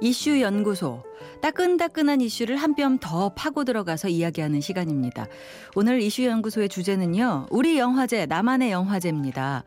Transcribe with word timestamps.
이슈 0.00 0.40
연구소 0.40 1.02
따끈따끈한 1.42 2.20
이슈를 2.20 2.56
한 2.56 2.74
뼘 2.74 2.98
더 3.00 3.30
파고 3.30 3.64
들어가서 3.64 4.08
이야기하는 4.08 4.60
시간입니다. 4.60 5.26
오늘 5.74 6.00
이슈 6.00 6.24
연구소의 6.24 6.68
주제는요. 6.68 7.46
우리 7.50 7.78
영화제 7.78 8.26
나만의 8.26 8.70
영화제입니다. 8.70 9.64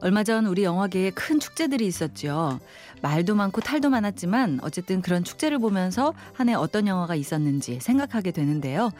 얼마 0.00 0.24
전 0.24 0.46
우리 0.46 0.64
영화계에 0.64 1.10
큰 1.10 1.40
축제들이 1.40 1.86
있었죠. 1.86 2.60
말도 3.02 3.34
많고 3.34 3.60
탈도 3.60 3.90
많았지만 3.90 4.60
어쨌든 4.62 5.02
그런 5.02 5.22
축제를 5.22 5.58
보면서 5.58 6.14
한 6.32 6.48
해 6.48 6.54
어떤 6.54 6.86
영화가 6.86 7.16
있었는지 7.16 7.80
생각하게 7.80 8.30
되는데요. 8.30 8.90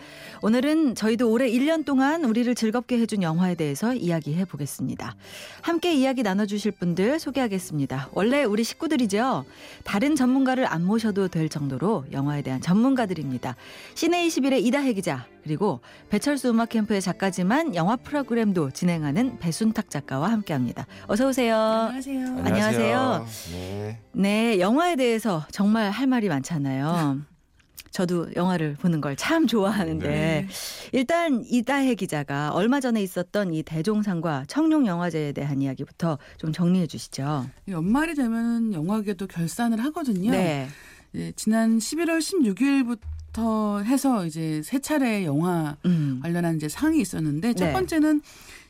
오늘은 0.43 0.97
저희도 0.97 1.31
올해 1.31 1.49
1년 1.49 1.85
동안 1.85 2.25
우리를 2.25 2.53
즐겁게 2.57 2.99
해준 2.99 3.23
영화에 3.23 3.55
대해서 3.55 3.95
이야기해 3.95 4.45
보겠습니다. 4.47 5.15
함께 5.61 5.95
이야기 5.95 6.23
나눠주실 6.25 6.73
분들 6.73 7.21
소개하겠습니다. 7.21 8.09
원래 8.13 8.43
우리 8.43 8.65
식구들이죠. 8.65 9.45
다른 9.85 10.17
전문가를 10.17 10.67
안 10.67 10.85
모셔도 10.85 11.29
될 11.29 11.49
정도로 11.49 12.07
영화에 12.11 12.43
대한 12.43 12.61
전문가들입니다. 12.61 13.55
시내 13.95 14.27
21의 14.27 14.65
이다혜 14.67 14.93
기자 14.93 15.27
그리고 15.47 15.81
배철수 16.11 16.49
음악 16.51 16.71
캠프의 16.71 17.01
작가지만 17.01 17.77
영화 17.77 17.95
프로그램도 17.95 18.73
진행하는 18.73 19.39
배순탁 19.39 19.91
작가와 19.91 20.33
함께합니다. 20.33 20.89
어서 21.07 21.29
오세요. 21.29 21.57
안녕하세요. 21.57 22.27
안녕하세요. 22.45 23.27
네. 23.53 24.01
네, 24.13 24.59
영화에 24.59 24.97
대해서 24.97 25.47
정말 25.53 25.91
할 25.93 26.09
말이 26.09 26.29
많잖아요. 26.29 27.21
저도 27.93 28.27
영화를 28.35 28.75
보는 28.75 29.01
걸 29.01 29.15
참 29.17 29.47
좋아하는데 29.47 30.09
네. 30.09 30.49
일단 30.93 31.45
이다혜 31.47 31.95
기자가 31.95 32.51
얼마 32.53 32.81
전에 32.81 33.01
있었던 33.01 33.55
이 33.55 33.63
대종상과 33.63 34.47
청룡 34.49 34.87
영화제에 34.89 35.31
대한 35.31 35.63
이야기부터 35.63 36.19
좀 36.39 36.53
정리해 36.53 36.89
주시죠. 36.89 37.47
연말이 37.69 38.17
되면 38.17 38.73
영화계도 38.75 39.29
결산을 39.29 39.79
하거든요. 39.85 40.33
네. 40.33 40.67
예, 41.15 41.33
지난 41.37 41.79
11월 41.79 42.19
16일부터 42.19 42.99
해서 43.41 44.27
이제 44.27 44.63
세 44.65 44.79
차례 44.79 45.25
영화 45.25 45.77
음. 45.85 46.21
관련한 46.23 46.57
이제 46.57 46.69
상이 46.69 47.01
있었는데 47.01 47.55
첫 47.55 47.67
네. 47.67 47.73
번째는 47.73 48.23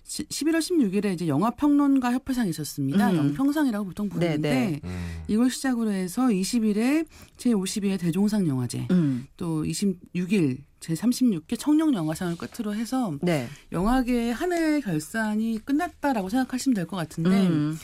시- 0.04 0.24
11월 0.28 0.58
16일에 0.58 1.14
이제 1.14 1.26
영화 1.26 1.50
평론가 1.50 2.12
협회상이 2.12 2.50
있었습니다. 2.50 3.10
음. 3.10 3.16
영평상이라고 3.16 3.84
보통 3.86 4.08
부르는데 4.08 4.50
네, 4.50 4.80
음. 4.84 5.22
이걸 5.28 5.50
시작으로 5.50 5.90
해서 5.90 6.26
20일에 6.26 7.06
제52회 7.38 7.98
대종상 7.98 8.46
영화제, 8.46 8.86
음. 8.92 9.26
또 9.36 9.64
26일 9.64 10.58
제36회 10.80 11.58
청룡 11.58 11.94
영화상을 11.94 12.36
끝으로 12.36 12.74
해서 12.74 13.16
네. 13.22 13.48
영화계 13.72 14.30
한해 14.30 14.80
결산이 14.80 15.58
끝났다라고 15.64 16.28
생각하시면 16.28 16.74
될 16.74 16.86
것 16.86 16.96
같은데 16.96 17.48
음. 17.48 17.76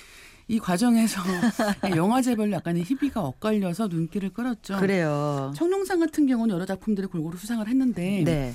이 0.52 0.58
과정에서 0.58 1.22
영화제별로 1.96 2.52
약간의 2.52 2.82
희비가 2.82 3.22
엇갈려서 3.22 3.88
눈길을 3.88 4.34
끌었죠. 4.34 4.76
그래요. 4.76 5.50
청룡상 5.56 5.98
같은 5.98 6.26
경우는 6.26 6.54
여러 6.54 6.66
작품들이 6.66 7.06
골고루 7.06 7.38
수상을 7.38 7.66
했는데 7.66 8.22
네. 8.22 8.54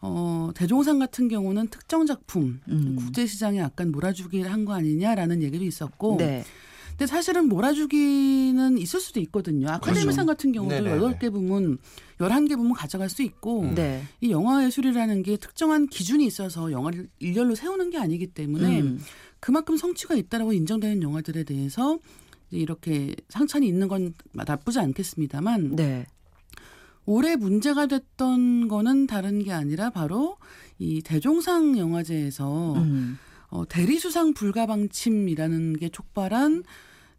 어, 0.00 0.50
대종상 0.54 1.00
같은 1.00 1.26
경우는 1.26 1.68
특정 1.68 2.06
작품 2.06 2.60
음. 2.68 2.94
국제 2.96 3.26
시장에 3.26 3.58
약간 3.58 3.90
몰아주기를 3.90 4.52
한 4.52 4.64
거 4.64 4.74
아니냐라는 4.74 5.42
얘기도 5.42 5.64
있었고 5.64 6.18
네. 6.18 6.44
근데 6.90 7.06
사실은 7.06 7.48
몰아주기는 7.48 8.78
있을 8.78 9.00
수도 9.00 9.18
있거든요. 9.20 9.68
아카데미상 9.70 10.26
같은 10.26 10.52
경우도 10.52 10.72
네네네. 10.76 10.94
여덟 10.96 11.18
개 11.18 11.28
부문, 11.30 11.78
열한 12.20 12.46
개 12.46 12.54
부문 12.54 12.72
가져갈 12.74 13.08
수 13.08 13.22
있고 13.22 13.72
네. 13.74 14.04
이 14.20 14.30
영화 14.30 14.64
예술이라는 14.64 15.24
게 15.24 15.36
특정한 15.36 15.88
기준이 15.88 16.24
있어서 16.26 16.70
영화를 16.70 17.08
일렬로 17.18 17.56
세우는 17.56 17.90
게 17.90 17.98
아니기 17.98 18.28
때문에 18.28 18.82
음. 18.82 19.00
그만큼 19.44 19.76
성취가 19.76 20.14
있다라고 20.14 20.54
인정되는 20.54 21.02
영화들에 21.02 21.44
대해서 21.44 21.98
이렇게 22.50 23.14
상찬이 23.28 23.68
있는 23.68 23.88
건 23.88 24.14
나쁘지 24.32 24.78
않겠습니다만 24.78 25.76
네. 25.76 26.06
올해 27.04 27.36
문제가 27.36 27.84
됐던 27.84 28.68
거는 28.68 29.06
다른 29.06 29.44
게 29.44 29.52
아니라 29.52 29.90
바로 29.90 30.38
이 30.78 31.02
대종상 31.02 31.76
영화제에서 31.76 32.72
음. 32.76 33.18
어, 33.48 33.68
대리수상 33.68 34.32
불가 34.32 34.64
방침이라는 34.64 35.74
게 35.74 35.90
촉발한 35.90 36.64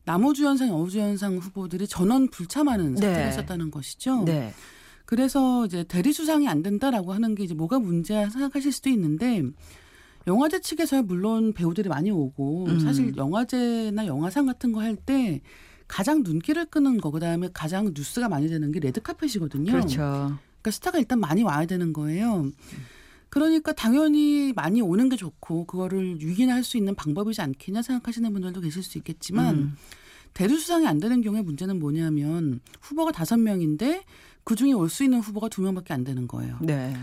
남우주연상, 0.05 0.69
여우주연상 0.69 1.37
후보들이 1.37 1.87
전원 1.87 2.29
불참하는 2.29 2.95
사태가 2.95 3.17
네. 3.19 3.29
있었다는 3.29 3.69
것이죠. 3.69 4.23
네. 4.23 4.51
그래서 5.05 5.67
이제 5.67 5.83
대리수상이 5.83 6.47
안 6.47 6.63
된다라고 6.63 7.13
하는 7.13 7.35
게 7.35 7.43
이제 7.43 7.53
뭐가 7.53 7.77
문제야 7.77 8.27
생각하실 8.31 8.71
수도 8.71 8.89
있는데 8.89 9.43
영화제 10.27 10.59
측에서야 10.61 11.03
물론 11.03 11.53
배우들이 11.53 11.89
많이 11.89 12.11
오고 12.11 12.65
음. 12.67 12.79
사실 12.79 13.15
영화제나 13.15 14.07
영화상 14.07 14.45
같은 14.45 14.71
거 14.71 14.81
할 14.81 14.95
때 14.95 15.41
가장 15.87 16.23
눈길을 16.23 16.65
끄는 16.65 16.97
거 16.99 17.11
그다음에 17.11 17.47
가장 17.53 17.91
뉴스가 17.95 18.27
많이 18.27 18.47
되는 18.47 18.71
게 18.71 18.79
레드카펫이거든요. 18.79 19.71
그렇죠. 19.71 19.97
그러니까 20.61 20.71
스타가 20.71 20.97
일단 20.97 21.19
많이 21.19 21.43
와야 21.43 21.65
되는 21.67 21.93
거예요. 21.93 22.49
그러니까 23.29 23.71
당연히 23.73 24.51
많이 24.55 24.81
오는 24.81 25.09
게 25.09 25.15
좋고 25.15 25.65
그거를 25.65 26.19
유인할 26.21 26.63
수 26.63 26.77
있는 26.77 26.95
방법이지 26.95 27.41
않겠냐 27.41 27.81
생각하시는 27.83 28.31
분들도 28.33 28.61
계실 28.61 28.81
수 28.81 28.97
있겠지만 28.97 29.55
음. 29.55 29.75
대리 30.33 30.57
수상이 30.57 30.87
안 30.87 30.99
되는 30.99 31.21
경우에 31.21 31.41
문제는 31.43 31.77
뭐냐면 31.79 32.61
후보가 32.81 33.11
다섯 33.11 33.37
명인데 33.37 34.03
그 34.43 34.55
중에 34.55 34.71
올 34.73 34.89
수 34.89 35.03
있는 35.03 35.19
후보가 35.19 35.49
두 35.49 35.61
명밖에 35.61 35.93
안 35.93 36.03
되는 36.03 36.27
거예요. 36.27 36.57
네. 36.61 36.95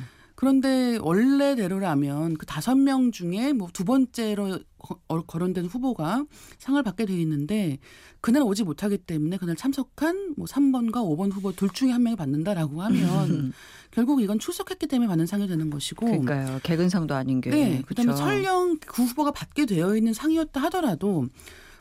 그런데 0.52 0.98
원래대로라면 1.00 2.34
그 2.36 2.46
다섯 2.46 2.74
명 2.74 3.12
중에 3.12 3.52
뭐 3.52 3.68
두 3.72 3.84
번째로 3.84 4.58
거- 4.76 4.98
어, 5.06 5.22
거론된 5.22 5.66
후보가 5.66 6.24
상을 6.58 6.82
받게 6.82 7.06
돼 7.06 7.14
있는데 7.20 7.78
그날 8.20 8.42
오지 8.42 8.64
못하기 8.64 8.98
때문에 8.98 9.36
그날 9.36 9.54
참석한 9.54 10.34
뭐 10.36 10.46
3번과 10.46 10.94
5번 10.94 11.32
후보 11.32 11.52
둘 11.52 11.68
중에 11.70 11.92
한 11.92 12.02
명이 12.02 12.16
받는다라고 12.16 12.82
하면 12.82 13.52
결국 13.92 14.20
이건 14.20 14.40
출석했기 14.40 14.88
때문에 14.88 15.06
받는 15.06 15.26
상이 15.26 15.46
되는 15.46 15.70
것이고 15.70 16.06
그러니까요. 16.06 16.58
개근상도 16.64 17.14
아닌 17.14 17.40
게. 17.40 17.50
네, 17.50 17.82
그다음에 17.86 18.06
그렇죠. 18.12 18.16
설령 18.16 18.78
그 18.84 19.04
후보가 19.04 19.30
받게 19.30 19.66
되어 19.66 19.94
있는 19.96 20.12
상이었다 20.12 20.60
하더라도 20.64 21.28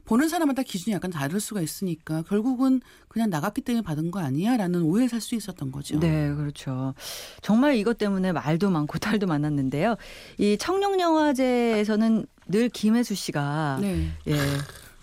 보는 0.05 0.27
사람마다 0.29 0.63
기준이 0.63 0.93
약간 0.93 1.11
다를 1.11 1.39
수가 1.39 1.61
있으니까 1.61 2.23
결국은 2.23 2.81
그냥 3.07 3.29
나갔기 3.29 3.61
때문에 3.61 3.81
받은 3.83 4.11
거 4.11 4.19
아니야라는 4.19 4.81
오해를 4.81 5.07
살 5.09 5.21
수 5.21 5.35
있었던 5.35 5.71
거죠. 5.71 5.99
네, 5.99 6.33
그렇죠. 6.33 6.93
정말 7.41 7.75
이것 7.75 7.97
때문에 7.97 8.31
말도 8.31 8.69
많고 8.71 8.97
탈도 8.99 9.27
많았는데요. 9.27 9.95
이 10.39 10.57
청룡 10.57 10.99
영화제에서는 10.99 12.25
늘 12.47 12.69
김혜수 12.69 13.13
씨가 13.15 13.77
네. 13.81 14.09
예. 14.27 14.35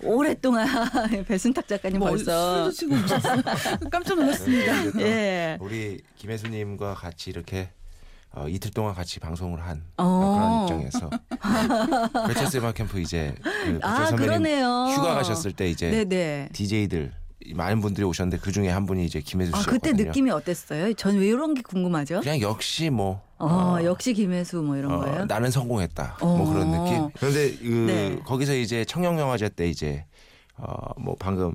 오랫동안 0.02 0.66
배순탁 1.26 1.66
작가님 1.66 1.98
뭐 1.98 2.10
벌써. 2.10 2.70
깜짝 3.90 4.14
놀랐습니다. 4.16 4.92
또 4.92 5.00
예. 5.02 5.58
우리 5.60 6.00
김혜수님과 6.16 6.94
같이 6.94 7.30
이렇게 7.30 7.70
어, 8.32 8.46
이틀 8.48 8.70
동안 8.70 8.94
같이 8.94 9.18
방송을 9.20 9.60
한 9.60 9.82
어. 9.96 10.66
그런 10.68 10.82
입장에서 10.82 11.10
배철수 12.28 12.58
음악 12.58 12.74
캠프 12.74 13.00
이제 13.00 13.34
그 13.42 13.78
아, 13.82 14.06
선배님. 14.06 14.54
휴가 14.54 15.14
가셨을 15.14 15.52
때 15.52 15.68
이제 15.70 15.90
네, 15.90 16.04
네. 16.04 16.48
DJ들 16.52 17.12
많은 17.54 17.80
분들이 17.80 18.04
오셨는데 18.04 18.42
그 18.42 18.52
중에 18.52 18.68
한 18.68 18.84
분이 18.84 19.04
이제 19.04 19.20
김혜수 19.20 19.52
아, 19.54 19.60
씨였거든요. 19.60 19.92
그때 19.92 20.04
느낌이 20.04 20.30
어땠어요? 20.30 20.92
전 20.94 21.16
왜 21.18 21.28
이런 21.28 21.54
게 21.54 21.62
궁금하죠? 21.62 22.20
그냥 22.20 22.40
역시 22.40 22.90
뭐 22.90 23.22
어, 23.38 23.78
역시 23.82 24.12
김혜수 24.12 24.58
뭐 24.62 24.76
이런 24.76 24.92
어, 24.92 25.00
거예요? 25.00 25.24
나는 25.24 25.50
성공했다. 25.50 26.18
어. 26.20 26.36
뭐 26.36 26.52
그런 26.52 26.70
느낌. 26.70 27.08
그런데 27.18 27.56
그 27.56 27.64
네. 27.86 28.18
거기서 28.24 28.54
이제 28.54 28.84
청룡영화제 28.84 29.48
때 29.50 29.66
이제 29.68 30.04
어뭐 30.56 31.16
방금 31.18 31.54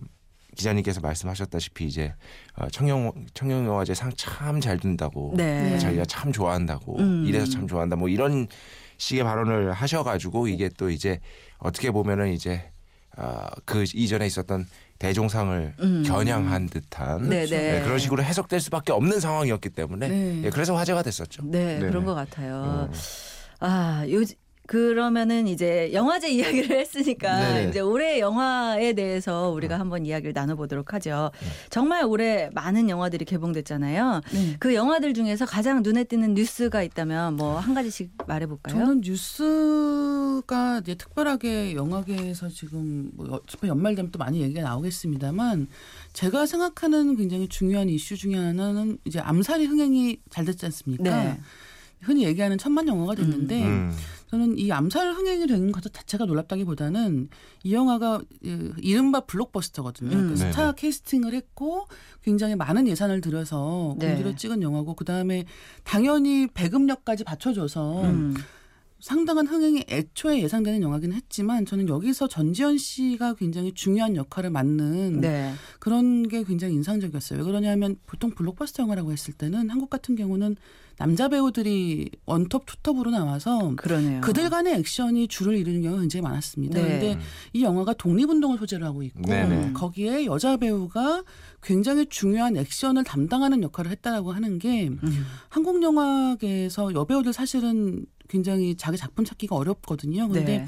기자님께서 0.55 1.01
말씀하셨다시피 1.01 1.85
이제 1.85 2.13
어, 2.55 2.67
청룡 2.69 3.11
청룡 3.33 3.65
영화제 3.65 3.93
상 3.93 4.11
참 4.15 4.59
잘 4.61 4.77
든다고 4.79 5.33
네. 5.35 5.77
자기가 5.79 6.05
참 6.05 6.31
좋아한다고 6.31 6.99
음. 6.99 7.25
이래서 7.27 7.49
참 7.51 7.67
좋아한다 7.67 7.95
뭐 7.95 8.09
이런 8.09 8.47
식의 8.97 9.23
발언을 9.23 9.71
하셔가지고 9.73 10.47
이게 10.47 10.69
또 10.77 10.89
이제 10.89 11.19
어떻게 11.57 11.91
보면은 11.91 12.31
이제 12.31 12.71
어, 13.17 13.45
그 13.65 13.83
이전에 13.93 14.25
있었던 14.25 14.65
대종상을 14.99 15.75
음. 15.81 16.03
겨냥한 16.05 16.69
듯한 16.69 17.29
네, 17.29 17.45
네. 17.45 17.73
네, 17.73 17.81
그런 17.83 17.99
식으로 17.99 18.23
해석될 18.23 18.59
수밖에 18.59 18.91
없는 18.93 19.19
상황이었기 19.19 19.69
때문에 19.69 20.07
네. 20.07 20.41
예, 20.45 20.49
그래서 20.49 20.75
화제가 20.75 21.03
됐었죠. 21.03 21.43
네, 21.45 21.79
네네. 21.79 21.87
그런 21.87 22.05
것 22.05 22.13
같아요. 22.15 22.89
음. 22.89 22.97
아, 23.59 24.05
요 24.09 24.21
그러면은 24.65 25.47
이제 25.47 25.91
영화제 25.93 26.29
이야기를 26.31 26.77
했으니까 26.79 27.37
네네. 27.53 27.69
이제 27.69 27.79
올해 27.81 28.19
영화에 28.19 28.93
대해서 28.93 29.49
우리가 29.49 29.77
한번 29.79 30.05
이야기를 30.05 30.33
나눠보도록 30.33 30.93
하죠. 30.93 31.31
정말 31.69 32.05
올해 32.05 32.49
많은 32.53 32.89
영화들이 32.89 33.25
개봉됐잖아요. 33.25 34.21
네. 34.33 34.55
그 34.59 34.73
영화들 34.73 35.13
중에서 35.13 35.45
가장 35.45 35.81
눈에 35.83 36.05
띄는 36.05 36.33
뉴스가 36.33 36.81
있다면 36.83 37.35
뭐 37.35 37.59
한 37.59 37.73
가지씩 37.73 38.11
말해볼까요? 38.27 38.75
저는 38.75 39.01
뉴스가 39.03 40.79
이제 40.81 40.95
특별하게 40.95 41.75
영화계에서 41.75 42.49
지금 42.49 43.11
뭐 43.13 43.27
여- 43.27 43.33
어차피 43.43 43.67
연말 43.67 43.95
되면 43.95 44.11
또 44.11 44.19
많이 44.19 44.41
얘기가 44.41 44.61
나오겠습니다만 44.61 45.67
제가 46.13 46.45
생각하는 46.45 47.15
굉장히 47.15 47.47
중요한 47.47 47.89
이슈 47.89 48.15
중에 48.17 48.35
하나는 48.35 48.97
이제 49.05 49.19
암살이 49.19 49.65
흥행이 49.65 50.19
잘 50.29 50.45
됐지 50.45 50.65
않습니까? 50.65 51.03
네. 51.03 51.39
흔히 52.03 52.23
얘기하는 52.25 52.57
천만 52.57 52.87
영화가 52.87 53.15
됐는데 53.15 53.63
음. 53.63 53.91
저는 54.27 54.57
이 54.57 54.71
암살 54.71 55.13
흥행이 55.13 55.45
된것 55.45 55.83
자체가 55.93 56.25
놀랍다기보다는 56.25 57.29
이 57.63 57.73
영화가 57.73 58.21
예, 58.45 58.71
이른바 58.77 59.21
블록버스터거든요. 59.21 60.17
음. 60.17 60.29
그 60.29 60.35
스타. 60.35 60.71
캐스팅을 60.71 61.33
했고 61.33 61.85
굉장히 62.23 62.55
많은 62.55 62.87
예산을 62.87 63.21
들여서 63.21 63.95
네. 63.99 64.15
공들여 64.15 64.35
찍은 64.35 64.63
영화고 64.63 64.95
그 64.95 65.05
다음에 65.05 65.45
당연히 65.83 66.47
배급력까지 66.47 67.23
받쳐줘서 67.25 68.03
음. 68.05 68.33
상당한 68.99 69.45
흥행이 69.45 69.83
애초에 69.89 70.41
예상되는 70.41 70.81
영화긴 70.81 71.11
했지만 71.11 71.65
저는 71.65 71.89
여기서 71.89 72.29
전지현 72.29 72.77
씨가 72.77 73.33
굉장히 73.33 73.73
중요한 73.73 74.15
역할을 74.15 74.49
맡는 74.49 75.19
네. 75.19 75.53
그런 75.79 76.27
게 76.27 76.43
굉장히 76.45 76.73
인상적이었어요. 76.75 77.39
왜 77.39 77.45
그러냐면 77.45 77.97
보통 78.05 78.31
블록버스터 78.31 78.81
영화라고 78.83 79.11
했을 79.11 79.33
때는 79.33 79.69
한국 79.69 79.89
같은 79.89 80.15
경우는 80.15 80.55
남자 80.97 81.27
배우들이 81.27 82.09
원톱 82.25 82.65
투톱으로 82.65 83.11
나와서 83.11 83.73
그러네요. 83.75 84.21
그들 84.21 84.49
간의 84.49 84.75
액션이 84.75 85.27
주를 85.27 85.57
이루는 85.57 85.81
경우가 85.81 86.01
굉장히 86.01 86.21
많았습니다. 86.21 86.79
네. 86.79 86.85
그런데 86.85 87.19
이 87.53 87.63
영화가 87.63 87.93
독립운동을 87.93 88.57
소재로 88.59 88.85
하고 88.85 89.03
있고 89.03 89.21
네네. 89.23 89.73
거기에 89.73 90.25
여자 90.25 90.57
배우가 90.57 91.23
굉장히 91.61 92.05
중요한 92.07 92.55
액션을 92.57 93.03
담당하는 93.03 93.63
역할을 93.63 93.91
했다라고 93.91 94.31
하는 94.31 94.59
게 94.59 94.89
음. 94.89 95.25
한국 95.49 95.81
영화계에서 95.81 96.93
여배우들 96.93 97.33
사실은 97.33 98.05
굉장히 98.29 98.75
자기 98.75 98.97
작품 98.97 99.25
찾기가 99.25 99.55
어렵거든요. 99.55 100.27
그런데 100.27 100.59
네. 100.59 100.67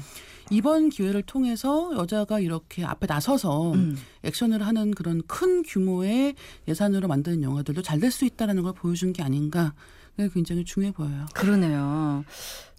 이번 0.50 0.90
기회를 0.90 1.22
통해서 1.22 1.90
여자가 1.96 2.38
이렇게 2.38 2.84
앞에 2.84 3.06
나서서 3.06 3.72
음. 3.72 3.96
액션을 4.22 4.64
하는 4.64 4.92
그런 4.92 5.22
큰 5.26 5.62
규모의 5.64 6.34
예산으로 6.68 7.08
만드는 7.08 7.42
영화들도 7.42 7.82
잘 7.82 7.98
될 8.00 8.10
수 8.10 8.24
있다라는 8.24 8.62
걸 8.62 8.72
보여준 8.72 9.12
게 9.12 9.22
아닌가. 9.22 9.74
그게 10.16 10.28
굉장히 10.32 10.64
중요해 10.64 10.92
보여요. 10.92 11.26
그러네요. 11.34 12.24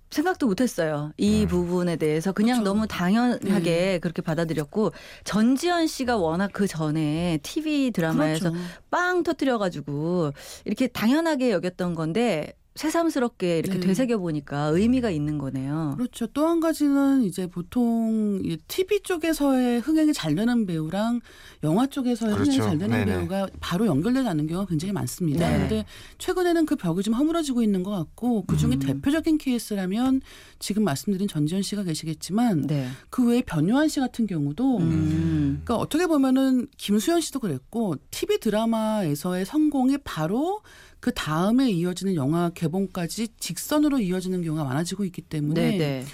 생각도 0.09 0.47
못했어요. 0.47 1.11
이 1.17 1.43
음. 1.43 1.47
부분에 1.47 1.97
대해서 1.97 2.31
그냥 2.31 2.59
그렇죠. 2.59 2.73
너무 2.73 2.87
당연하게 2.87 3.61
네. 3.61 3.99
그렇게 3.99 4.21
받아들였고 4.21 4.93
전지현 5.25 5.87
씨가 5.87 6.17
워낙 6.17 6.51
그 6.53 6.65
전에 6.65 7.39
TV 7.43 7.91
드라마에서 7.91 8.51
그렇죠. 8.51 8.67
빵 8.89 9.23
터뜨려가지고 9.23 10.31
이렇게 10.65 10.87
당연하게 10.87 11.51
여겼던 11.51 11.93
건데 11.93 12.53
새삼스럽게 12.77 13.59
이렇게 13.59 13.79
네. 13.79 13.87
되새겨 13.87 14.17
보니까 14.17 14.67
의미가 14.67 15.09
있는 15.09 15.37
거네요. 15.37 15.93
그렇죠. 15.97 16.27
또 16.27 16.47
한 16.47 16.61
가지는 16.61 17.23
이제 17.23 17.45
보통 17.47 18.39
이 18.43 18.57
TV 18.67 19.01
쪽에서의 19.01 19.81
흥행이 19.81 20.13
잘 20.13 20.33
되는 20.35 20.65
배우랑 20.65 21.19
영화 21.63 21.85
쪽에서의 21.85 22.33
그렇죠. 22.33 22.51
흥행이 22.51 22.69
잘 22.69 22.77
되는 22.77 23.05
네네. 23.05 23.17
배우가 23.17 23.47
바로 23.59 23.85
연결되지 23.85 24.27
않는 24.29 24.47
경우가 24.47 24.69
굉장히 24.69 24.93
많습니다. 24.93 25.47
네. 25.47 25.55
그런데 25.55 25.85
최근에는 26.17 26.65
그 26.65 26.75
벽이 26.77 27.03
좀 27.03 27.13
허물어지고 27.15 27.61
있는 27.63 27.83
것 27.83 27.91
같고 27.91 28.45
그 28.45 28.55
중에 28.55 28.73
음. 28.75 28.79
대표적인 28.79 29.37
케이스라면 29.39 30.21
지금 30.59 30.83
말씀드린 30.83 31.27
전지현 31.27 31.63
씨가 31.63 31.83
계시겠지만 31.83 32.67
네. 32.67 32.87
그 33.09 33.27
외에 33.27 33.41
변요한 33.41 33.89
씨 33.89 33.99
같은 33.99 34.25
경우도 34.25 34.77
음. 34.77 35.61
그러니까 35.65 35.75
어떻게 35.75 36.07
보면은 36.07 36.67
김수현 36.77 37.19
씨도 37.21 37.39
그랬고 37.39 37.95
TV 38.11 38.39
드라마에서의 38.39 39.45
성공이 39.45 39.97
바로 40.03 40.61
그 40.99 41.13
다음에 41.13 41.69
이어지는 41.69 42.15
영화 42.15 42.49
개봉까지 42.49 43.29
직선으로 43.39 43.99
이어지는 43.99 44.43
경우가 44.43 44.63
많아지고 44.63 45.05
있기 45.05 45.21
때문에 45.21 45.71
네, 45.71 45.77
네. 45.77 46.05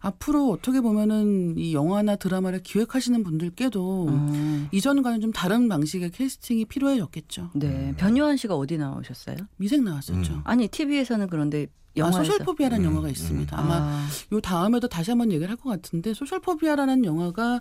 앞으로 0.00 0.50
어떻게 0.50 0.80
보면은 0.80 1.56
이 1.56 1.72
영화나 1.74 2.16
드라마를 2.16 2.62
기획하시는 2.62 3.24
분들께도 3.24 4.08
음. 4.08 4.68
이전과는 4.70 5.20
좀 5.20 5.32
다른 5.32 5.68
방식의 5.68 6.10
캐스팅이 6.10 6.66
필요해졌겠죠. 6.66 7.50
네. 7.54 7.94
변요한 7.96 8.36
씨가 8.36 8.54
어디 8.54 8.78
나오셨어요? 8.78 9.36
미생 9.56 9.84
나왔었죠. 9.84 10.34
음. 10.34 10.40
아니 10.44 10.68
TV에서는 10.68 11.26
그런데 11.28 11.66
아, 11.96 12.00
영화에서 12.00 12.24
소셜포비아라는 12.24 12.84
음, 12.84 12.90
영화가 12.90 13.08
음. 13.08 13.10
있습니다. 13.10 13.58
아마 13.58 13.74
아, 13.78 14.06
요 14.32 14.40
다음에도 14.40 14.86
다시 14.86 15.10
한번 15.10 15.32
얘기를 15.32 15.48
할 15.50 15.56
것 15.56 15.70
같은데 15.70 16.12
소셜포비아라는 16.14 17.04
영화가 17.06 17.60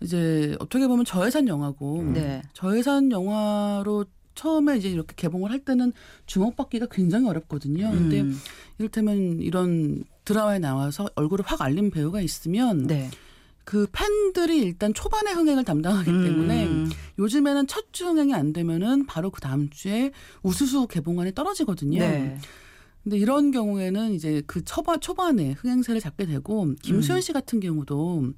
이제 0.00 0.56
어떻게 0.58 0.86
보면 0.88 1.04
저예산 1.04 1.46
영화고 1.46 2.02
네. 2.14 2.42
저예산 2.54 3.12
영화로 3.12 4.06
처음에 4.36 4.76
이제 4.78 4.88
이렇게 4.88 5.14
개봉을 5.16 5.50
할 5.50 5.58
때는 5.58 5.92
주목받기가 6.26 6.86
굉장히 6.92 7.28
어렵거든요. 7.28 7.90
근데 7.90 8.20
음. 8.20 8.38
이를테면 8.78 9.40
이런 9.40 10.04
드라마에 10.24 10.60
나와서 10.60 11.08
얼굴을 11.16 11.44
확 11.44 11.60
알린 11.62 11.90
배우가 11.90 12.20
있으면 12.20 12.86
네. 12.86 13.10
그 13.64 13.88
팬들이 13.90 14.58
일단 14.58 14.94
초반에 14.94 15.32
흥행을 15.32 15.64
담당하기 15.64 16.08
때문에 16.08 16.66
음. 16.66 16.90
요즘에는 17.18 17.66
첫 17.66 17.86
주 17.96 18.06
흥행이 18.06 18.34
안 18.34 18.52
되면은 18.52 19.06
바로 19.06 19.30
그 19.30 19.40
다음 19.40 19.70
주에 19.70 20.12
우수수 20.42 20.86
개봉안이 20.86 21.34
떨어지거든요. 21.34 21.98
네. 21.98 22.38
근데 23.02 23.16
이런 23.16 23.52
경우에는 23.52 24.12
이제 24.12 24.42
그 24.46 24.62
초반 24.64 25.00
초반에 25.00 25.52
흥행세를 25.52 26.00
잡게 26.00 26.26
되고 26.26 26.64
음. 26.64 26.76
김수현 26.82 27.22
씨 27.22 27.32
같은 27.32 27.58
경우도 27.60 28.24
이제 28.24 28.34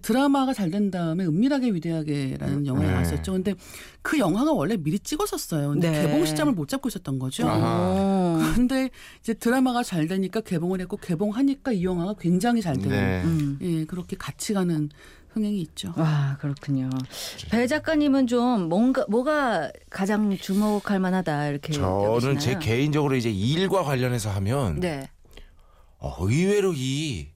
드라마가 0.00 0.52
잘 0.52 0.70
된 0.70 0.90
다음에 0.90 1.24
은밀하게 1.24 1.70
위대하게라는 1.72 2.66
영화가 2.66 2.86
네. 2.86 2.92
나왔었죠. 2.92 3.32
근데 3.32 3.54
그 4.02 4.18
영화가 4.18 4.52
원래 4.52 4.76
미리 4.76 4.98
찍었었어요. 4.98 5.68
근데 5.70 5.90
네. 5.90 6.02
개봉 6.02 6.24
시점을 6.26 6.52
못 6.52 6.68
잡고 6.68 6.88
있었던 6.88 7.18
거죠. 7.18 7.46
오. 7.46 8.38
근데 8.54 8.90
이제 9.20 9.34
드라마가 9.34 9.82
잘 9.82 10.08
되니까 10.08 10.40
개봉을 10.40 10.80
했고 10.80 10.96
개봉하니까 10.96 11.72
이 11.72 11.84
영화가 11.84 12.14
굉장히 12.18 12.60
잘 12.60 12.76
되는 12.76 12.90
네. 12.90 13.22
음. 13.24 13.58
예 13.60 13.84
그렇게 13.84 14.16
같이 14.16 14.52
가는 14.52 14.88
흥행이 15.30 15.60
있죠. 15.60 15.92
와 15.96 16.36
그렇군요. 16.40 16.88
배 17.50 17.66
작가님은 17.66 18.26
좀 18.26 18.68
뭔가 18.68 19.04
뭐가 19.08 19.70
가장 19.90 20.36
주목할 20.36 20.98
만하다 21.00 21.48
이렇게 21.48 21.72
저는 21.72 22.20
제 22.20 22.52
여기시나요? 22.52 22.58
개인적으로 22.60 23.16
이제 23.16 23.30
일과 23.30 23.82
관련해서 23.82 24.30
하면 24.30 24.80
네. 24.80 25.08
어, 25.98 26.16
의외로 26.20 26.72
이 26.74 27.28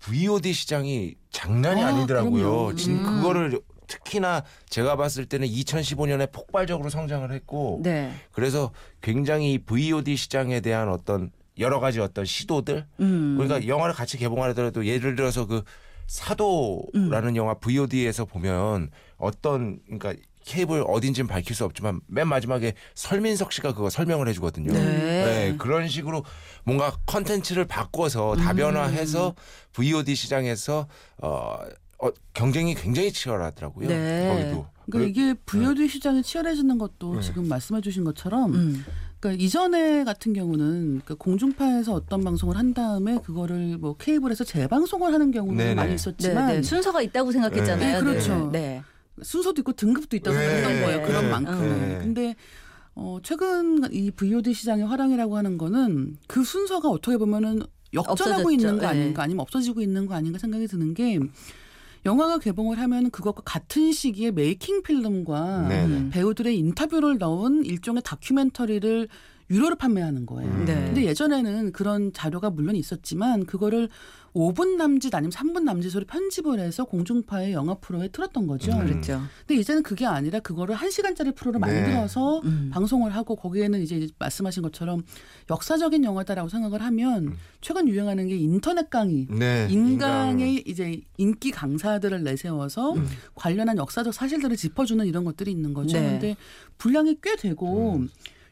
VOD 0.00 0.52
시장이 0.52 1.14
장난이 1.30 1.82
아, 1.82 1.88
아, 1.88 1.92
니더라고요 2.00 2.42
그럼요. 2.42 2.74
진 2.74 2.98
음. 2.98 3.04
그거를 3.04 3.60
특히나 3.86 4.44
제가 4.68 4.96
봤을 4.96 5.24
때는 5.26 5.48
2015년에 5.48 6.30
폭발적으로 6.30 6.90
성장을 6.90 7.30
했고 7.32 7.80
네. 7.82 8.12
그래서 8.32 8.70
굉장히 9.00 9.54
이 9.54 9.58
VOD 9.58 10.16
시장에 10.16 10.60
대한 10.60 10.88
어떤 10.88 11.30
여러 11.58 11.80
가지 11.80 11.98
어떤 12.00 12.24
시도들 12.24 12.86
음. 13.00 13.36
그러니까 13.38 13.66
영화를 13.66 13.94
같이 13.94 14.18
개봉하더라도 14.18 14.86
예를 14.86 15.16
들어서 15.16 15.46
그 15.46 15.62
사도라는 16.06 17.36
영화 17.36 17.54
VOD에서 17.54 18.24
보면 18.24 18.90
어떤 19.16 19.80
그러니까 19.84 20.14
케이블 20.48 20.82
어딘지는 20.86 21.28
밝힐 21.28 21.54
수 21.54 21.66
없지만 21.66 22.00
맨 22.06 22.26
마지막에 22.26 22.72
설민석 22.94 23.52
씨가 23.52 23.74
그거 23.74 23.90
설명을 23.90 24.28
해주거든요. 24.28 24.72
네. 24.72 25.54
그런 25.58 25.88
식으로 25.88 26.24
뭔가 26.64 26.96
컨텐츠를 27.04 27.66
바꿔서 27.66 28.32
음. 28.32 28.38
다변화해서 28.38 29.34
VOD 29.74 30.14
시장에서 30.14 30.88
어, 31.18 31.58
어, 31.98 32.10
경쟁이 32.32 32.74
굉장히 32.74 33.12
치열하더라고요. 33.12 33.88
네. 33.88 34.28
거기도. 34.28 34.66
그러니까 34.90 35.10
이게 35.10 35.34
VOD 35.44 35.86
시장이 35.86 36.22
치열해지는 36.22 36.78
것도 36.78 37.16
네. 37.16 37.20
지금 37.20 37.46
말씀해주신 37.46 38.04
것처럼 38.04 38.54
음. 38.54 38.84
그러니까 39.20 39.44
이전에 39.44 40.04
같은 40.04 40.32
경우는 40.32 41.02
그 41.04 41.14
공중파에서 41.14 41.92
어떤 41.92 42.24
방송을 42.24 42.56
한 42.56 42.72
다음에 42.72 43.18
그거를 43.18 43.76
뭐 43.76 43.96
케이블에서 43.98 44.44
재방송을 44.44 45.12
하는 45.12 45.30
경우도 45.30 45.58
네네. 45.58 45.74
많이 45.74 45.90
네, 45.90 45.94
있었지만 45.96 46.46
네. 46.48 46.62
순서가 46.62 47.02
있다고 47.02 47.32
생각했잖아요. 47.32 47.98
네, 47.98 48.00
그렇죠. 48.00 48.48
네. 48.50 48.82
순서도 49.22 49.60
있고 49.60 49.72
등급도 49.72 50.16
있다고 50.16 50.36
네. 50.36 50.44
생각했던 50.44 50.86
거예요. 50.86 51.06
그런 51.06 51.24
네. 51.24 51.30
만큼. 51.30 51.60
네. 51.60 51.98
근데 52.00 52.36
어 52.94 53.18
최근 53.22 53.92
이 53.92 54.10
VOD 54.10 54.52
시장의 54.54 54.86
화랑이라고 54.86 55.36
하는 55.36 55.58
거는 55.58 56.16
그 56.26 56.44
순서가 56.44 56.88
어떻게 56.88 57.16
보면은 57.16 57.62
역전하고 57.94 58.12
없어졌죠. 58.12 58.50
있는 58.50 58.74
거 58.74 58.80
네. 58.80 58.86
아닌가 58.86 59.22
아니면 59.22 59.40
없어지고 59.40 59.80
있는 59.80 60.06
거 60.06 60.14
아닌가 60.14 60.38
생각이 60.38 60.66
드는 60.66 60.94
게 60.94 61.18
영화가 62.06 62.38
개봉을 62.38 62.78
하면 62.78 63.10
그것과 63.10 63.42
같은 63.44 63.92
시기에 63.92 64.30
메이킹 64.30 64.82
필름과 64.82 65.66
네. 65.68 65.84
음. 65.84 66.10
배우들의 66.12 66.56
인터뷰를 66.56 67.18
넣은 67.18 67.64
일종의 67.64 68.02
다큐멘터리를 68.04 69.08
유료로 69.50 69.76
판매하는 69.76 70.26
거예요. 70.26 70.50
음. 70.50 70.64
네. 70.64 70.74
근데 70.74 71.04
예전에는 71.04 71.72
그런 71.72 72.12
자료가 72.12 72.50
물론 72.50 72.76
있었지만 72.76 73.46
그거를 73.46 73.88
5분 74.34 74.76
남짓 74.76 75.14
아니면 75.14 75.30
3분 75.30 75.62
남짓으로 75.62 76.04
편집을 76.06 76.60
해서 76.60 76.84
공중파의 76.84 77.52
영화 77.52 77.74
프로에 77.74 78.08
틀었던 78.08 78.46
거죠. 78.46 78.72
음. 78.72 78.86
그렇죠. 78.86 79.22
근데 79.46 79.60
이제는 79.60 79.82
그게 79.82 80.06
아니라 80.06 80.40
그거를 80.40 80.74
1시간짜리 80.76 81.34
프로로 81.34 81.58
네. 81.58 81.66
만들어서 81.66 82.40
음. 82.40 82.70
방송을 82.72 83.14
하고 83.14 83.36
거기에는 83.36 83.80
이제 83.82 84.08
말씀하신 84.18 84.62
것처럼 84.62 85.02
역사적인 85.50 86.04
영화다라고 86.04 86.48
생각을 86.48 86.82
하면 86.82 87.36
최근 87.60 87.88
유행하는 87.88 88.28
게 88.28 88.36
인터넷 88.36 88.90
강의 88.90 89.26
네. 89.30 89.66
인강의 89.70 90.64
이제 90.66 91.00
인기 91.16 91.50
강사들을 91.50 92.22
내세워서 92.22 92.94
음. 92.94 93.06
관련한 93.34 93.76
역사적 93.78 94.12
사실들을 94.14 94.56
짚어주는 94.56 95.04
이런 95.06 95.24
것들이 95.24 95.50
있는 95.50 95.74
거죠. 95.74 95.98
네. 95.98 96.10
근데 96.10 96.36
분량이 96.78 97.18
꽤 97.22 97.36
되고 97.36 97.96
음. 97.96 98.08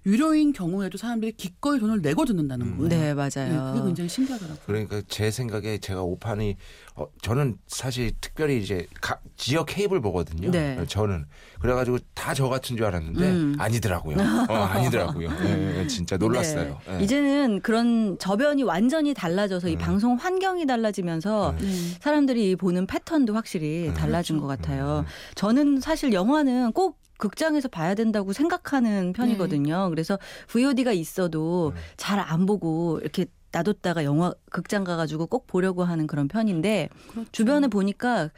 유료인 0.06 0.52
경우에도 0.52 0.96
사람들이 0.96 1.32
기꺼이 1.32 1.80
돈을 1.80 2.00
내고 2.00 2.24
듣는다는 2.24 2.76
거예요. 2.76 2.88
네, 2.88 3.12
맞아요. 3.12 3.72
그게 3.74 3.84
굉장히 3.86 4.08
신기하더라고요. 4.08 4.62
그러니까 4.64 5.02
제 5.08 5.32
생각에 5.32 5.78
제가 5.78 6.02
오판이 6.02 6.56
어, 6.94 7.06
저는 7.22 7.58
사실 7.66 8.12
특별히 8.20 8.62
이제 8.62 8.86
가, 9.00 9.18
지역 9.36 9.66
케이블 9.66 10.00
보거든요. 10.00 10.50
네. 10.52 10.82
저는 10.88 11.26
그래가지고 11.60 11.98
다 12.14 12.36
저 12.36 12.50
같은 12.50 12.76
줄 12.76 12.84
알았는데 12.84 13.30
음. 13.30 13.56
아니더라고요. 13.58 14.16
어, 14.50 14.54
아니더라고요. 14.54 15.30
예, 15.44 15.80
예, 15.80 15.86
진짜 15.86 16.18
놀랐어요. 16.18 16.78
네. 16.86 16.98
예. 17.00 17.02
이제는 17.02 17.62
그런 17.62 18.18
저변이 18.18 18.62
완전히 18.62 19.14
달라져서 19.14 19.70
이 19.70 19.76
음. 19.76 19.78
방송 19.78 20.16
환경이 20.16 20.66
달라지면서 20.66 21.50
음. 21.52 21.56
네. 21.58 21.66
사람들이 22.00 22.56
보는 22.56 22.86
패턴도 22.86 23.32
확실히 23.32 23.88
음, 23.88 23.94
달라진 23.94 24.38
것 24.38 24.46
같아요. 24.46 25.06
음. 25.06 25.10
저는 25.34 25.80
사실 25.80 26.12
영화는 26.12 26.72
꼭 26.72 26.98
극장에서 27.18 27.68
봐야 27.68 27.94
된다고 27.94 28.32
생각하는 28.32 29.12
편이거든요. 29.12 29.88
그래서 29.90 30.18
VOD가 30.48 30.92
있어도 30.92 31.72
음. 31.74 31.80
잘안 31.96 32.46
보고 32.46 32.98
이렇게 33.00 33.26
놔뒀다가 33.52 34.04
영화 34.04 34.34
극장 34.50 34.84
가가지고 34.84 35.26
꼭 35.26 35.46
보려고 35.46 35.84
하는 35.84 36.06
그런 36.06 36.28
편인데 36.28 36.88
그렇죠. 37.08 37.28
주변에 37.32 37.68
보니까 37.68 38.30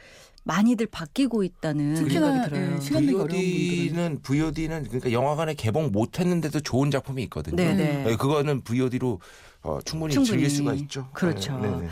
많이들 0.43 0.87
바뀌고 0.87 1.43
있다는 1.43 1.95
특히나, 1.95 2.27
생각이 2.27 2.49
들어요. 2.49 2.75
예, 2.75 2.79
시간 2.79 3.05
내기 3.05 3.15
어려운 3.15 3.29
VOD는 3.29 4.19
VOD는 4.23 4.83
그러니까 4.83 5.11
영화관에 5.11 5.53
개봉 5.53 5.91
못했는데도 5.91 6.61
좋은 6.61 6.89
작품이 6.89 7.21
있거든요. 7.23 7.55
네, 7.55 7.73
네. 7.73 8.05
예, 8.07 8.15
그거는 8.15 8.61
VOD로 8.61 9.19
어, 9.61 9.79
충분히, 9.83 10.13
충분히. 10.13 10.31
즐길 10.31 10.49
수가 10.49 10.73
있죠. 10.75 11.09
그렇죠. 11.13 11.57
네, 11.57 11.69
네, 11.69 11.77
네. 11.81 11.89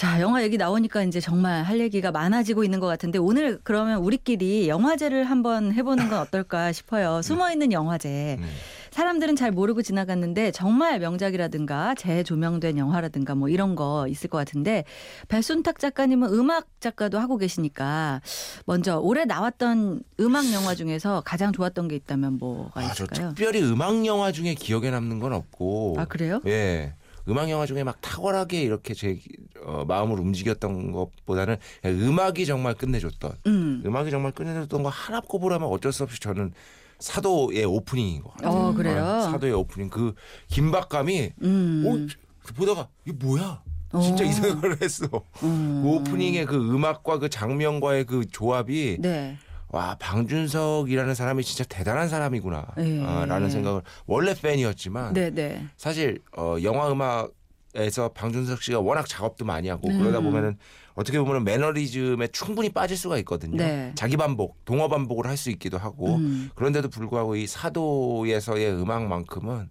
자, 0.00 0.18
영화 0.22 0.42
얘기 0.42 0.56
나오니까 0.56 1.02
이제 1.02 1.20
정말 1.20 1.62
할 1.62 1.78
얘기가 1.78 2.10
많아지고 2.10 2.64
있는 2.64 2.80
것 2.80 2.86
같은데 2.86 3.18
오늘 3.18 3.60
그러면 3.62 3.98
우리끼리 3.98 4.66
영화제를 4.66 5.24
한번 5.24 5.74
해보는 5.74 6.08
건 6.08 6.20
어떨까 6.20 6.72
싶어요. 6.72 7.20
숨어 7.20 7.52
있는 7.52 7.70
영화제. 7.70 8.38
음. 8.40 8.48
사람들은 8.92 9.36
잘 9.36 9.50
모르고 9.50 9.82
지나갔는데 9.82 10.52
정말 10.52 11.00
명작이라든가 11.00 11.94
재조명된 11.96 12.78
영화라든가 12.78 13.34
뭐 13.34 13.50
이런 13.50 13.74
거 13.74 14.08
있을 14.08 14.30
것 14.30 14.38
같은데 14.38 14.84
배순탁 15.28 15.78
작가님은 15.78 16.32
음악 16.32 16.66
작가도 16.80 17.18
하고 17.18 17.36
계시니까 17.36 18.22
먼저 18.64 18.98
올해 19.00 19.26
나왔던 19.26 20.02
음악 20.18 20.50
영화 20.54 20.74
중에서 20.74 21.20
가장 21.26 21.52
좋았던 21.52 21.88
게 21.88 21.96
있다면 21.96 22.38
뭐가 22.38 22.80
아, 22.80 22.92
저 22.94 23.04
있을까요? 23.04 23.28
특별히 23.34 23.62
음악 23.62 24.06
영화 24.06 24.32
중에 24.32 24.54
기억에 24.54 24.90
남는 24.90 25.18
건 25.18 25.34
없고. 25.34 25.96
아 25.98 26.06
그래요? 26.06 26.40
예. 26.46 26.94
음악 27.28 27.50
영화 27.50 27.66
중에 27.66 27.84
막 27.84 28.00
탁월하게 28.00 28.62
이렇게 28.62 28.94
제 28.94 29.18
어, 29.64 29.84
마음을 29.86 30.18
움직였던 30.18 30.92
것보다는 30.92 31.56
음악이 31.84 32.46
정말 32.46 32.74
끝내줬던 32.74 33.32
음. 33.46 33.82
음악이 33.84 34.10
정말 34.10 34.32
끝내줬던 34.32 34.82
거 34.82 34.88
하나 34.88 35.20
꼽으라면 35.20 35.68
어쩔 35.68 35.92
수 35.92 36.02
없이 36.02 36.20
저는 36.20 36.52
사도의 36.98 37.64
오프닝인 37.64 38.22
것 38.22 38.34
같아요. 38.34 38.52
어 38.52 38.72
그래요. 38.74 39.02
어, 39.02 39.20
사도의 39.22 39.52
오프닝 39.54 39.88
그 39.88 40.14
긴박감이 40.48 41.32
음. 41.42 41.84
오, 41.86 42.52
보다가 42.54 42.88
이게 43.06 43.16
뭐야? 43.24 43.62
진짜 44.00 44.24
어. 44.24 44.26
이 44.26 44.32
생각을 44.32 44.80
했어. 44.80 45.06
음. 45.42 45.82
그 45.82 45.88
오프닝의 45.88 46.46
그 46.46 46.56
음악과 46.56 47.18
그 47.18 47.28
장면과의 47.28 48.04
그 48.04 48.26
조합이 48.26 48.98
네. 49.00 49.36
와 49.70 49.96
방준석이라는 50.00 51.14
사람이 51.14 51.44
진짜 51.44 51.64
대단한 51.64 52.08
사람이구나 52.08 52.66
예. 52.78 53.04
아, 53.04 53.24
라는 53.24 53.50
생각을 53.50 53.82
원래 54.06 54.34
팬이었지만 54.34 55.12
네, 55.14 55.30
네. 55.30 55.64
사실 55.76 56.20
어, 56.36 56.56
영화 56.62 56.90
음악에서 56.90 58.08
방준석 58.14 58.62
씨가 58.62 58.80
워낙 58.80 59.08
작업도 59.08 59.44
많이 59.44 59.68
하고 59.68 59.88
음. 59.88 59.98
그러다 59.98 60.20
보면은 60.20 60.58
어떻게 60.94 61.18
보면은 61.18 61.44
매너리즘에 61.44 62.26
충분히 62.28 62.68
빠질 62.68 62.96
수가 62.96 63.16
있거든요. 63.18 63.56
네. 63.56 63.92
자기 63.94 64.16
반복, 64.16 64.64
동어 64.64 64.88
반복을 64.88 65.26
할 65.26 65.36
수 65.36 65.50
있기도 65.50 65.78
하고 65.78 66.16
음. 66.16 66.50
그런데도 66.56 66.88
불구하고 66.88 67.36
이 67.36 67.46
사도에서의 67.46 68.72
음악만큼은 68.72 69.70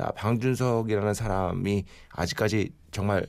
야 0.00 0.10
방준석이라는 0.16 1.14
사람이 1.14 1.84
아직까지 2.10 2.70
정말 2.90 3.26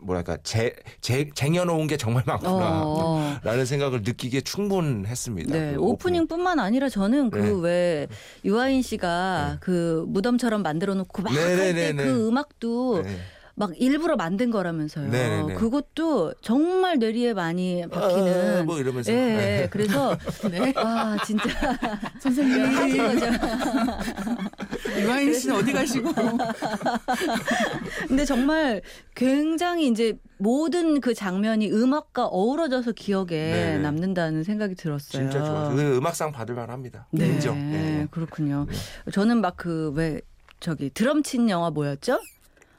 뭐랄까 0.00 0.36
제, 0.42 0.74
제 1.00 1.28
쟁여놓은 1.34 1.86
게 1.86 1.96
정말 1.96 2.22
많구나. 2.26 2.82
어. 2.84 3.36
라는 3.42 3.64
생각을 3.64 4.02
느끼기에 4.02 4.42
충분했습니다. 4.42 5.52
네, 5.52 5.74
그 5.74 5.80
오프닝뿐만 5.80 6.58
아니라 6.58 6.88
저는 6.88 7.30
네. 7.30 7.40
그왜 7.40 8.08
유아인 8.44 8.82
씨가 8.82 9.58
그 9.60 10.04
무덤처럼 10.08 10.62
만들어 10.62 10.94
놓고 10.94 11.22
막 11.22 11.32
할때 11.32 11.72
네네네네. 11.72 12.04
그 12.04 12.28
음악도 12.28 13.02
네. 13.02 13.16
막 13.56 13.70
일부러 13.80 14.16
만든 14.16 14.50
거라면서요. 14.50 15.08
네네네. 15.10 15.54
그것도 15.54 16.34
정말 16.40 16.98
뇌리에 16.98 17.34
많이 17.34 17.84
박히는 17.88 18.60
아, 18.60 18.62
뭐 18.64 18.78
이러면서 18.80 19.12
예, 19.12 19.16
네. 19.16 19.62
예. 19.62 19.68
그래서 19.70 20.16
네. 20.50 20.72
아 20.76 21.16
진짜 21.24 21.44
선생님 22.20 22.64
하신 22.64 22.96
거죠. 22.98 23.26
유아인 25.00 25.32
씨는 25.34 25.56
어디 25.56 25.72
가시고 25.72 26.10
근데 28.08 28.24
정말 28.24 28.82
굉장히 29.14 29.86
이제 29.88 30.18
모든 30.38 31.00
그 31.00 31.14
장면이 31.14 31.70
음악과 31.70 32.26
어우러져서 32.26 32.92
기억에 32.92 33.26
네네. 33.28 33.78
남는다는 33.78 34.42
생각이 34.42 34.74
들었어요. 34.74 35.22
진짜 35.30 35.44
좋아요. 35.44 35.74
그 35.76 35.96
음악상 35.96 36.32
받을 36.32 36.54
만합니다. 36.56 37.06
네, 37.12 37.26
인정. 37.28 37.56
네. 37.70 38.06
그렇군요. 38.10 38.66
저는 39.12 39.40
막 39.40 39.54
그 39.56 39.92
왜 39.94 40.20
저기 40.58 40.90
드럼 40.90 41.22
친 41.22 41.48
영화 41.50 41.70
뭐였죠? 41.70 42.18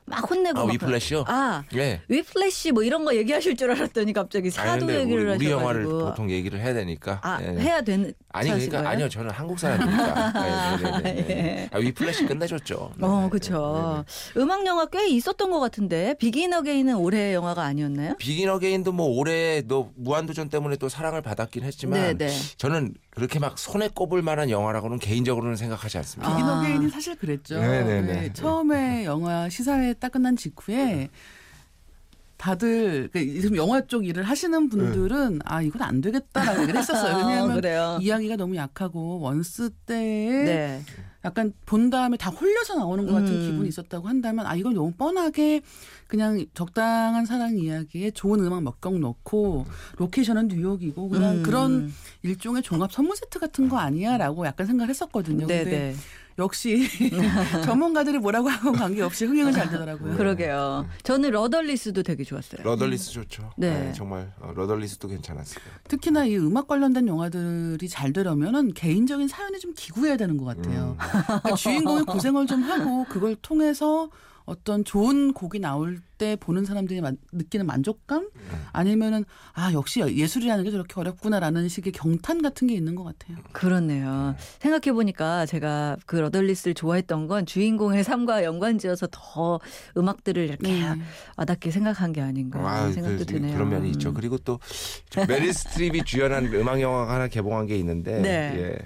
막 0.07 0.29
혼내고 0.29 0.59
아 0.59 0.63
막 0.65 0.71
위플래시요? 0.74 1.25
아 1.27 1.63
예. 1.74 2.01
위플래시 2.07 2.71
뭐 2.71 2.83
이런 2.83 3.03
거 3.05 3.15
얘기하실 3.15 3.55
줄 3.57 3.71
알았더니 3.71 4.13
갑자기 4.13 4.45
아니, 4.47 4.51
사도 4.51 4.85
근데 4.85 5.00
얘기를 5.01 5.24
우리, 5.24 5.35
우리 5.35 5.45
하셔가지고 5.47 5.51
영화를 5.51 5.83
보통 5.85 6.29
얘기를 6.29 6.59
해야 6.59 6.74
되니까. 6.74 7.19
아 7.24 7.39
예. 7.41 7.47
해야 7.59 7.81
되는 7.81 8.13
아니 8.31 8.50
그러니까 8.50 8.77
거예요? 8.77 8.89
아니요 8.89 9.09
저는 9.09 9.31
한국 9.31 9.57
사람이니까. 9.59 10.31
네, 10.33 10.91
네, 10.91 11.01
네, 11.01 11.13
네. 11.13 11.29
예. 11.29 11.69
아, 11.71 11.79
위플래시 11.79 12.25
끝내줬죠. 12.27 12.91
네, 12.97 13.05
어 13.05 13.21
네, 13.24 13.29
그렇죠. 13.29 14.03
네, 14.05 14.13
네. 14.35 14.41
음악 14.41 14.65
영화 14.67 14.85
꽤 14.85 15.07
있었던 15.07 15.50
것 15.50 15.59
같은데 15.59 16.15
비긴 16.19 16.53
어게인은 16.53 16.95
올해 16.97 17.33
영화가 17.33 17.63
아니었나요? 17.63 18.15
비긴 18.17 18.50
어게인도 18.50 18.91
뭐 18.91 19.07
올해 19.07 19.63
너 19.67 19.89
무한도전 19.95 20.50
때문에 20.50 20.75
또 20.75 20.88
사랑을 20.88 21.24
받았긴 21.24 21.63
했지만 21.63 22.17
네네. 22.17 22.31
저는 22.57 22.93
그렇게 23.09 23.39
막 23.39 23.57
손에 23.57 23.88
꼽을 23.93 24.21
만한 24.21 24.50
영화라고는 24.51 25.00
개인적으로는 25.00 25.55
생각하지 25.55 25.97
않습니다. 26.00 26.31
아. 26.31 26.35
비긴 26.35 26.50
어게인이 26.51 26.89
사실 26.91 27.15
그랬죠. 27.15 27.59
네네네. 27.59 28.01
네, 28.01 28.33
처음에 28.33 29.05
영화 29.05 29.50
시사회 29.50 29.94
딱 29.99 30.11
끝난 30.11 30.35
직후에 30.35 31.09
다들 32.37 33.09
그 33.13 33.19
지금 33.41 33.55
영화 33.55 33.79
쪽 33.87 34.05
일을 34.05 34.23
하시는 34.23 34.67
분들은 34.69 35.39
아 35.45 35.61
이건 35.61 35.81
안 35.81 36.01
되겠다라고 36.01 36.63
얘기를 36.63 36.79
했었어요. 36.79 37.15
아, 37.15 37.17
왜냐하면 37.17 37.55
그래요. 37.55 37.97
이야기가 38.01 38.35
너무 38.35 38.55
약하고 38.57 39.19
원스 39.21 39.69
때에 39.85 40.43
네. 40.43 40.81
약간 41.23 41.53
본 41.65 41.89
다음에 41.89 42.17
다 42.17 42.29
홀려서 42.29 42.75
나오는 42.75 43.05
것 43.07 43.13
같은 43.13 43.33
음. 43.33 43.41
기분이 43.49 43.69
있었다고 43.69 44.07
한다면 44.09 44.45
아 44.45 44.55
이건 44.55 44.73
너무 44.73 44.91
뻔하게 44.91 45.61
그냥 46.07 46.45
적당한 46.53 47.25
사랑 47.25 47.57
이야기에 47.57 48.11
좋은 48.11 48.41
음악 48.41 48.61
몇 48.63 48.81
곡 48.81 48.99
넣고 48.99 49.65
로케이션은 49.97 50.49
뉴욕이고 50.49 51.07
그냥 51.09 51.37
음. 51.37 51.43
그런 51.43 51.91
일종의 52.21 52.61
종합 52.63 52.91
선물 52.91 53.15
세트 53.15 53.39
같은 53.39 53.69
거 53.69 53.77
아니야라고 53.77 54.45
약간 54.45 54.67
생각을 54.67 54.89
했었거든요. 54.89 55.47
근데 55.47 55.63
네네. 55.63 55.95
역시 56.38 56.88
전문가들이 57.63 58.18
뭐라고 58.20 58.50
하고 58.50 58.72
관계없이 58.74 59.25
흥행은 59.25 59.54
잘 59.54 59.70
되더라고요. 59.70 60.18
그러게요. 60.18 60.86
저는 61.04 61.32
러덜리스도 61.32 62.04
되게 62.04 62.24
좋았어요. 62.24 62.62
러덜리스 62.63 63.12
좋죠. 63.12 63.51
네. 63.58 63.86
네. 63.86 63.94
정말 63.94 64.34
어, 64.39 64.51
러덜리스도 64.56 65.08
괜찮았어요. 65.08 65.63
특히나 65.88 66.25
이 66.25 66.38
음악 66.38 66.68
관련된 66.68 67.08
영화들이 67.08 67.88
잘 67.88 68.12
되려면은 68.12 68.74
개인적인 68.74 69.27
사연이 69.27 69.60
좀 69.60 69.74
기구해야 69.75 70.18
되는 70.18 70.38
것 70.38 70.46
같아요. 70.46 70.98
음. 71.00 71.08
그러니까 71.25 71.56
주인공이 71.56 72.04
고생을 72.04 72.48
좀 72.48 72.63
하고 72.63 73.06
그걸 73.06 73.36
통해서 73.42 74.10
어떤 74.45 74.83
좋은 74.85 75.33
곡이 75.33 75.59
나올 75.59 75.99
때 76.17 76.35
보는 76.39 76.65
사람들이 76.65 77.01
만- 77.01 77.17
느끼는 77.33 77.65
만족감 77.65 78.29
아니면은 78.71 79.25
아 79.53 79.73
역시 79.73 79.99
예술이라는 80.01 80.63
게 80.63 80.71
저렇게 80.71 80.93
어렵구나라는 80.99 81.67
식의 81.67 81.91
경탄 81.91 82.41
같은 82.41 82.67
게 82.67 82.73
있는 82.75 82.95
것 82.95 83.03
같아요. 83.03 83.37
그렇네요. 83.51 84.35
생각해 84.59 84.93
보니까 84.93 85.45
제가 85.45 85.97
그 86.05 86.15
러덜리스를 86.17 86.73
좋아했던 86.73 87.27
건 87.27 87.45
주인공의 87.45 88.03
삶과 88.03 88.43
연관지어서 88.43 89.07
더 89.11 89.59
음악들을 89.97 90.41
이렇게 90.43 90.71
네. 90.71 90.95
와닿게 91.37 91.71
생각한 91.71 92.13
게 92.13 92.21
아닌가 92.21 92.59
아, 92.59 92.81
하는 92.81 92.93
생각도 92.93 93.17
그, 93.19 93.25
드네요. 93.25 93.53
그런 93.53 93.69
면이 93.69 93.89
있죠. 93.91 94.09
음. 94.09 94.13
그리고 94.13 94.37
또 94.37 94.59
메릴 95.27 95.53
스트립이 95.53 96.03
주연한 96.05 96.45
음악 96.53 96.79
영화가 96.79 97.13
하나 97.13 97.27
개봉한 97.27 97.65
게 97.65 97.77
있는데, 97.77 98.21
네. 98.21 98.53
예. 98.57 98.77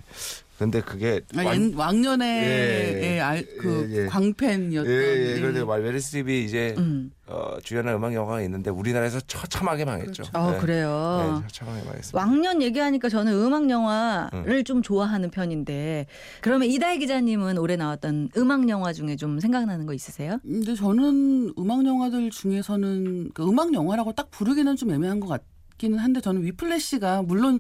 근데 0.60 0.82
그게 0.82 1.22
아, 1.38 1.44
완- 1.46 1.72
옛- 1.72 1.74
왕년에 1.74 2.26
예. 2.26 3.02
예, 3.16 3.20
알- 3.22 3.46
그 3.62 3.88
예, 3.92 4.04
예. 4.04 4.06
광팬이었던 4.08 4.92
예, 4.92 4.98
예. 4.98 5.36
예. 5.36 5.40
그런데 5.40 6.00
스트립이 6.02 6.44
이제 6.44 6.76
음. 6.78 7.12
어, 7.28 7.58
주연한 7.64 7.96
음악 7.96 8.14
영화가 8.14 8.42
있는데 8.42 8.70
우리나라에서 8.70 9.22
처참하게 9.22 9.86
망했죠. 9.86 10.24
어, 10.34 10.52
네. 10.52 10.58
그래요. 10.58 11.42
네, 11.42 11.48
처참하게 11.48 11.86
망했습니다. 11.86 12.18
왕년 12.20 12.62
얘기하니까 12.62 13.08
저는 13.08 13.32
음악 13.32 13.70
영화를 13.70 14.58
음. 14.58 14.64
좀 14.66 14.82
좋아하는 14.82 15.32
편인데 15.32 16.08
그러면 16.42 16.68
이다혜 16.68 16.98
기자님은 16.98 17.58
올해 17.58 17.78
나왔던 17.78 18.32
음악 18.36 18.68
영화 18.68 18.92
중에 18.92 19.16
좀 19.16 19.40
생각나는 19.40 19.86
거 19.86 19.94
있으세요? 19.94 20.40
근데 20.44 20.76
저는 20.76 21.54
음악 21.58 21.86
영화들 21.86 22.32
중에서는 22.32 23.32
그 23.34 23.48
음악 23.48 23.74
영화라고 23.74 24.12
딱 24.12 24.30
부르기는 24.30 24.76
좀 24.76 24.92
애매한 24.92 25.22
것 25.22 25.42
같기는 25.70 25.98
한데 26.00 26.20
저는 26.20 26.44
위플래시가 26.44 27.22
물론 27.22 27.60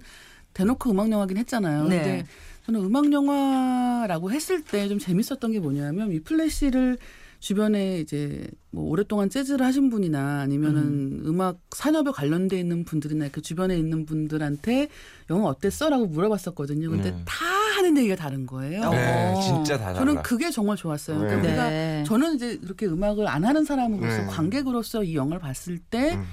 대놓고 0.53 0.91
음악 0.91 1.09
영화긴 1.11 1.37
했잖아요. 1.37 1.83
네. 1.85 1.97
근데 1.97 2.25
저는 2.69 2.85
음악 2.85 3.11
영화라고 3.11 4.31
했을 4.31 4.63
때 4.63 4.87
좀 4.87 4.99
재밌었던 4.99 5.51
게 5.51 5.59
뭐냐면 5.59 6.11
이 6.11 6.19
플래시를 6.19 6.97
주변에 7.39 7.99
이제 7.99 8.47
뭐 8.71 8.89
오랫동안 8.89 9.29
재즈를 9.29 9.65
하신 9.65 9.89
분이나 9.89 10.41
아니면은 10.41 11.21
음. 11.25 11.41
악 11.41 11.57
산업에 11.75 12.11
관련돼 12.11 12.59
있는 12.59 12.83
분들이나 12.83 13.29
그 13.31 13.41
주변에 13.41 13.77
있는 13.77 14.05
분들한테 14.05 14.89
영화 15.29 15.47
어땠어라고 15.49 16.07
물어봤었거든요. 16.07 16.89
근데 16.89 17.11
네. 17.11 17.21
다 17.25 17.45
하는 17.77 17.97
얘기가 17.97 18.15
다른 18.15 18.45
거예요. 18.45 18.89
네, 18.89 19.33
어. 19.35 19.41
진짜 19.41 19.77
다 19.77 19.85
달라. 19.85 19.99
저는 19.99 20.21
그게 20.23 20.51
정말 20.51 20.75
좋았어요. 20.75 21.19
그러니까 21.19 21.41
네. 21.41 21.53
그러니까 21.53 21.67
우리가 21.67 22.03
저는 22.07 22.35
이제 22.35 22.57
그렇게 22.57 22.85
음악을 22.87 23.27
안 23.27 23.45
하는 23.45 23.63
사람으로서 23.63 24.17
네. 24.17 24.25
관객으로서 24.25 25.03
이 25.03 25.15
영화를 25.15 25.39
봤을 25.39 25.77
때 25.77 26.15
음. 26.15 26.25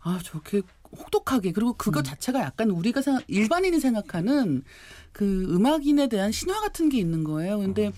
아, 0.00 0.18
저렇게 0.22 0.62
혹독하게 0.96 1.52
그리고 1.52 1.72
그것 1.74 2.00
음. 2.00 2.04
자체가 2.04 2.40
약간 2.40 2.70
우리가 2.70 3.02
생각, 3.02 3.24
일반인이 3.28 3.80
생각하는 3.80 4.62
그 5.12 5.46
음악인에 5.54 6.08
대한 6.08 6.32
신화 6.32 6.60
같은 6.60 6.88
게 6.88 6.98
있는 6.98 7.24
거예요. 7.24 7.58
근데 7.58 7.88
음. 7.88 7.92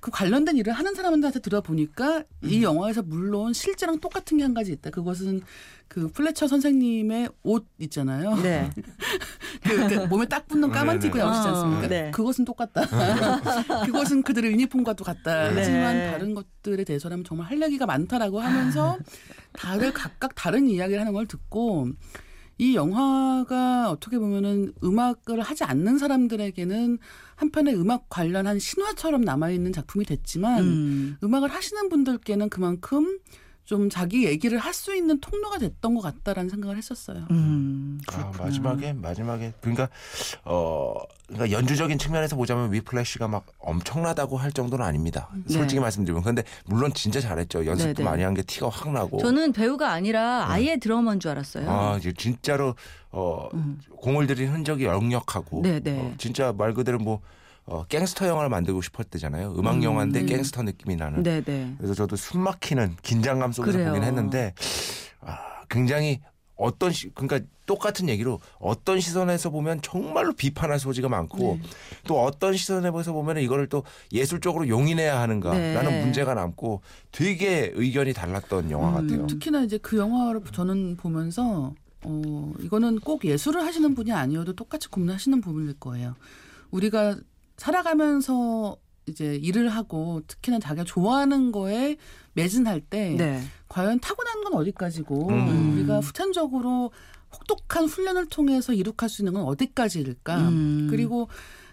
그 0.00 0.10
관련된 0.10 0.56
일을 0.56 0.72
하는 0.72 0.94
사람들한테 0.94 1.40
들어보니까 1.40 2.18
음. 2.18 2.24
이 2.48 2.62
영화에서 2.62 3.02
물론 3.02 3.52
실제랑 3.52 4.00
똑같은 4.00 4.38
게 4.38 4.44
한 4.44 4.54
가지 4.54 4.72
있다. 4.72 4.90
그것은 4.90 5.42
그 5.88 6.08
플래처 6.08 6.46
선생님의 6.48 7.28
옷 7.42 7.66
있잖아요. 7.80 8.36
네. 8.36 8.70
그, 9.62 9.88
그 9.88 9.94
몸에 10.06 10.24
딱 10.26 10.46
붙는 10.48 10.70
까만 10.70 11.00
티 11.00 11.08
입고 11.08 11.18
나오시지 11.18 11.48
않습니까? 11.48 11.86
어, 11.86 11.88
네. 11.88 12.10
그것은 12.12 12.44
똑같다. 12.44 12.86
그것은 13.84 14.22
그들의 14.22 14.52
유니폼과도 14.52 15.04
같다. 15.04 15.50
네. 15.50 15.54
하지만 15.56 16.12
다른 16.12 16.34
것들에 16.34 16.84
대해서는 16.84 17.24
정말 17.24 17.48
할 17.48 17.60
얘기가 17.60 17.86
많다라고 17.86 18.40
하면서 18.40 18.96
다들 19.52 19.92
각각 19.92 20.34
다른 20.34 20.68
이야기를 20.68 21.00
하는 21.00 21.12
걸 21.12 21.26
듣고 21.26 21.88
이 22.60 22.74
영화가 22.74 23.90
어떻게 23.90 24.18
보면은 24.18 24.74
음악을 24.84 25.40
하지 25.40 25.64
않는 25.64 25.96
사람들에게는 25.96 26.98
한편의 27.36 27.74
음악 27.74 28.10
관련한 28.10 28.58
신화처럼 28.58 29.22
남아있는 29.22 29.72
작품이 29.72 30.04
됐지만 30.04 30.62
음. 30.62 31.16
음악을 31.24 31.48
하시는 31.48 31.88
분들께는 31.88 32.50
그만큼 32.50 33.18
좀 33.70 33.88
자기 33.88 34.24
얘기를 34.26 34.58
할 34.58 34.74
수 34.74 34.96
있는 34.96 35.20
통로가 35.20 35.58
됐던 35.58 35.94
것 35.94 36.00
같다라는 36.00 36.48
생각을 36.50 36.76
했었어요. 36.76 37.24
음, 37.30 38.00
아, 38.12 38.32
마지막에 38.36 38.92
마지막에 38.94 39.52
그러니까 39.60 39.88
어 40.44 40.94
그러니까 41.28 41.56
연주적인 41.56 41.98
측면에서 41.98 42.34
보자면 42.34 42.72
위플래시가 42.72 43.28
막 43.28 43.46
엄청나다고 43.60 44.38
할 44.38 44.50
정도는 44.50 44.84
아닙니다. 44.84 45.28
네. 45.44 45.54
솔직히 45.54 45.80
말씀드리면 45.80 46.24
근데 46.24 46.42
물론 46.64 46.92
진짜 46.94 47.20
잘했죠. 47.20 47.64
연습도 47.66 47.92
네네. 47.94 48.10
많이 48.10 48.22
한 48.24 48.34
게 48.34 48.42
티가 48.42 48.68
확 48.70 48.90
나고. 48.92 49.18
저는 49.18 49.52
배우가 49.52 49.92
아니라 49.92 50.46
네. 50.46 50.52
아예 50.52 50.64
네. 50.74 50.76
드러머인 50.78 51.20
줄 51.20 51.30
알았어요. 51.32 51.70
아 51.70 51.96
이제 51.98 52.12
진짜로 52.16 52.74
어 53.12 53.48
음. 53.54 53.78
공을 53.98 54.26
들인 54.26 54.50
흔적이 54.52 54.86
역력하고 54.86 55.62
어, 55.64 56.14
진짜 56.18 56.52
말 56.56 56.74
그대로 56.74 56.98
뭐 56.98 57.20
어, 57.70 57.84
갱스터 57.88 58.26
영화를 58.26 58.50
만들고 58.50 58.82
싶었대잖아요. 58.82 59.54
음악 59.56 59.76
음. 59.76 59.82
영화인데 59.84 60.24
갱스터 60.24 60.64
느낌이 60.64 60.96
나는. 60.96 61.22
네네. 61.22 61.76
그래서 61.78 61.94
저도 61.94 62.16
숨 62.16 62.40
막히는 62.40 62.96
긴장감 63.02 63.52
속에서 63.52 63.78
그래요. 63.78 63.92
보긴 63.92 64.02
했는데 64.02 64.52
아, 65.20 65.38
굉장히 65.68 66.20
어떤 66.56 66.90
시, 66.90 67.10
그러니까 67.14 67.48
똑같은 67.66 68.08
얘기로 68.08 68.40
어떤 68.58 68.98
시선에서 68.98 69.50
보면 69.50 69.82
정말로 69.82 70.32
비판할 70.32 70.80
소지가 70.80 71.08
많고 71.08 71.58
네. 71.62 71.68
또 72.08 72.20
어떤 72.20 72.56
시선에서 72.56 73.12
보면 73.12 73.38
이거를 73.38 73.68
또 73.68 73.84
예술적으로 74.12 74.68
용인해야 74.68 75.20
하는가라는 75.20 75.90
네. 75.92 76.00
문제가 76.00 76.34
남고 76.34 76.82
되게 77.12 77.70
의견이 77.76 78.12
달랐던 78.12 78.72
영화 78.72 78.88
음, 78.88 78.94
같아요. 78.94 79.26
특히나 79.28 79.62
이제 79.62 79.78
그 79.78 79.96
영화를 79.96 80.42
저는 80.52 80.96
보면서 80.96 81.72
어 82.02 82.52
이거는 82.58 82.98
꼭 82.98 83.24
예술을 83.24 83.64
하시는 83.64 83.94
분이 83.94 84.10
아니어도 84.12 84.54
똑같이 84.54 84.88
고민하시는 84.88 85.40
부분일 85.40 85.74
거예요. 85.78 86.16
우리가 86.72 87.16
살아가면서 87.60 88.78
이제 89.06 89.36
일을 89.36 89.68
하고 89.68 90.22
특히나 90.26 90.58
자기가 90.58 90.84
좋아하는 90.84 91.52
거에 91.52 91.98
매진할 92.32 92.80
때 92.80 93.14
네. 93.18 93.42
과연 93.68 94.00
타고난 94.00 94.42
건 94.42 94.54
어디까지고 94.54 95.28
음. 95.28 95.74
우리가 95.74 96.00
후천적으로 96.00 96.90
혹독한 97.32 97.84
훈련을 97.84 98.26
통해서 98.26 98.72
이룩할 98.72 99.10
수 99.10 99.20
있는 99.20 99.34
건 99.34 99.42
어디까지일까? 99.44 100.48
음. 100.48 100.86
그리고 100.90 101.28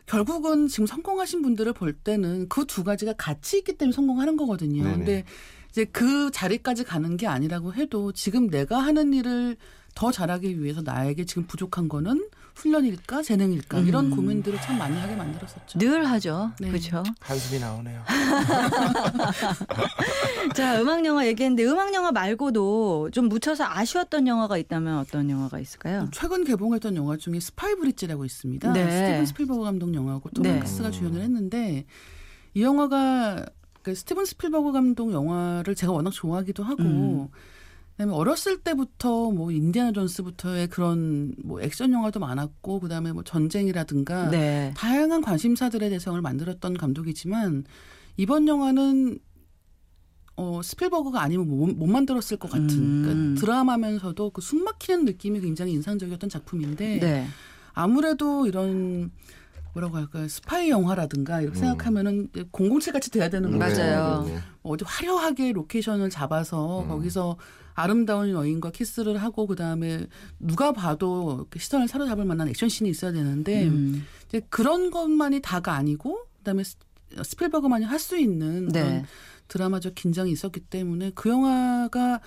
결국은 0.05 0.67
지금 0.67 0.85
성공하신 0.85 1.41
분들을 1.41 1.71
볼 1.71 1.93
때는 1.93 2.49
그 2.49 2.65
두 2.65 2.83
가지가 2.83 3.13
같이 3.13 3.59
있기 3.59 3.77
때문에 3.77 3.93
성공하는 3.95 4.35
거거든요. 4.35 4.83
네네. 4.83 4.97
근데 4.97 5.23
이제 5.69 5.85
그 5.85 6.31
자리까지 6.31 6.83
가는 6.83 7.15
게 7.15 7.27
아니라고 7.27 7.73
해도 7.73 8.11
지금 8.11 8.49
내가 8.49 8.79
하는 8.79 9.13
일을 9.13 9.55
더 9.95 10.11
잘하기 10.11 10.61
위해서 10.61 10.81
나에게 10.81 11.23
지금 11.25 11.47
부족한 11.47 11.87
거는 11.87 12.27
훈련일까 12.57 13.21
재능일까 13.21 13.79
음. 13.79 13.87
이런 13.87 14.09
고민들을 14.09 14.59
참 14.61 14.79
많이 14.79 14.97
하게 14.97 15.15
만들었었죠. 15.15 15.77
늘 15.77 16.09
하죠. 16.09 16.51
네. 16.59 16.69
그렇죠. 16.69 17.03
한숨이 17.19 17.59
나오네요. 17.59 18.01
자 20.55 20.81
음악 20.81 21.05
영화 21.05 21.27
얘기했는데 21.27 21.63
음악 21.65 21.93
영화 21.93 22.11
말고도 22.11 23.11
좀 23.11 23.29
묻혀서 23.29 23.65
아쉬웠던 23.65 24.27
영화가 24.27 24.57
있다면 24.57 24.97
어떤 24.97 25.29
영화가 25.29 25.59
있을까요? 25.59 26.09
최근 26.11 26.43
개봉했던 26.43 26.95
영화 26.95 27.15
중에 27.15 27.39
스파이 27.39 27.75
브릿지라고 27.75 28.25
있습니다. 28.25 28.73
네. 28.73 28.89
스티븐 28.89 29.25
스필버그 29.27 29.63
감독 29.63 29.93
영화고 29.93 30.31
톰 30.31 30.45
행크스가 30.45 30.89
네. 30.89 30.97
주연을 30.97 31.21
했는데 31.21 31.85
이 32.55 32.63
영화가 32.63 33.45
그 33.83 33.93
스티븐 33.93 34.25
스필버그 34.25 34.71
감독 34.71 35.13
영화를 35.13 35.75
제가 35.75 35.93
워낙 35.93 36.09
좋아하기도 36.11 36.63
하고. 36.63 36.83
음. 36.83 37.27
그다음에 37.97 38.13
어렸을 38.13 38.59
때부터 38.59 39.31
뭐 39.31 39.51
인디아나 39.51 39.91
존스부터의 39.91 40.67
그런 40.67 41.33
뭐 41.43 41.59
액션 41.61 41.91
영화도 41.91 42.19
많았고 42.19 42.79
그다음에 42.79 43.11
뭐 43.11 43.23
전쟁이라든가 43.23 44.29
네. 44.29 44.71
다양한 44.77 45.21
관심사들의 45.21 45.89
대상을 45.89 46.21
만들었던 46.21 46.77
감독이지만 46.77 47.65
이번 48.15 48.47
영화는 48.47 49.17
어 50.35 50.61
스필버그가 50.63 51.19
아니면 51.19 51.49
못, 51.49 51.73
못 51.73 51.87
만들었을 51.87 52.37
것 52.37 52.51
같은 52.51 52.69
음. 52.69 53.01
그러니까 53.03 53.41
드라마면서도 53.41 54.29
그 54.29 54.41
숨막히는 54.41 55.05
느낌이 55.05 55.41
굉장히 55.41 55.73
인상적이었던 55.73 56.29
작품인데 56.29 56.99
네. 56.99 57.27
아무래도 57.73 58.45
이런 58.45 59.09
뭐라고 59.73 59.97
할까요? 59.97 60.27
스파이 60.27 60.69
영화라든가 60.69 61.41
이렇게 61.41 61.57
음. 61.57 61.61
생각하면은 61.61 62.29
007 62.51 62.93
같이 62.93 63.11
돼야 63.11 63.29
되는 63.29 63.57
거죠. 63.57 63.77
맞아요. 63.81 64.25
뭐 64.61 64.73
어디 64.73 64.83
화려하게 64.85 65.51
로케이션을 65.53 66.09
잡아서 66.09 66.81
음. 66.83 66.87
거기서 66.89 67.37
아름다운 67.73 68.31
여인과 68.31 68.71
키스를 68.71 69.17
하고 69.17 69.45
그다음에 69.45 70.07
누가 70.39 70.71
봐도 70.71 71.45
시선을 71.55 71.87
사로잡을 71.87 72.25
만한 72.25 72.47
액션 72.49 72.69
씬이 72.69 72.89
있어야 72.89 73.11
되는데 73.11 73.67
음. 73.67 74.05
이제 74.27 74.41
그런 74.49 74.89
것만이 74.89 75.41
다가 75.41 75.73
아니고 75.75 76.17
그다음에 76.39 76.63
스필버그만이 77.23 77.85
할 77.85 77.99
수 77.99 78.17
있는 78.17 78.71
그런 78.71 78.71
네. 78.71 79.05
드라마적 79.47 79.95
긴장이 79.95 80.31
있었기 80.31 80.59
때문에 80.61 81.11
그 81.15 81.29
영화가 81.29 82.19